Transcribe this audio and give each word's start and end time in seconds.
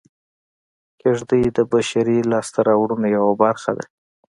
کېږدۍ 0.99 1.43
د 1.57 1.59
بشري 1.71 2.17
لاسته 2.31 2.59
راوړنو 2.67 3.07
یوه 3.15 3.33
برخه 3.43 3.71
ده 3.77 3.85